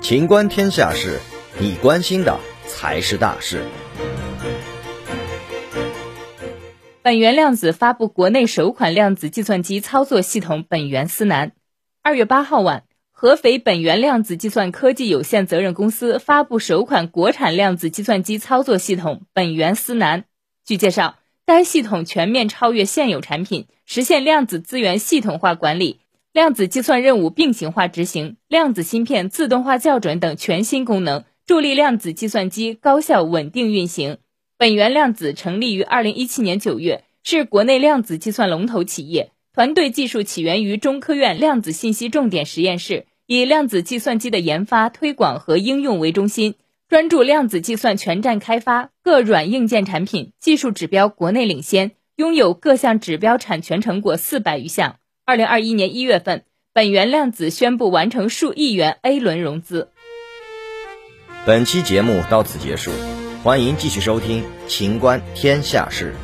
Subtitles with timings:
[0.00, 1.18] 情观天下事，
[1.58, 3.62] 你关心的才是大事。
[7.02, 11.52] 本源量子发布国内首款量子计算机操作系统本源思南。
[12.02, 20.24] 二月八号晚，合肥本源量子计算科技有限责任公司发布首款国产量子计算机操作系统本源思南。
[20.64, 26.00] 据介绍，该系统全面超越现有产品，实现量子资源系统化管理。
[26.32, 34.18] 量子计算任务并行化执行、量子芯片自动化校准等全新功能，助力量子计算机高效稳定运行。
[34.58, 46.56] 本源量子成立于二零一七年九月，是国内量子计算龙头企业，团队技术起源于中科院量子信息重点实验室，以量子计算机的研发、推广和应用为中心，
[46.88, 54.96] 专注量子计算全站开发，各软硬件产品技术指标国内领先，拥有各项指标产权成果四百余项。
[55.28, 59.90] 二零二一年一月份，本源量子宣布完成数亿元 A 轮融资。
[61.44, 62.90] 本期节目到此结束，
[63.44, 66.14] 欢迎继续收听《秦观天下事》。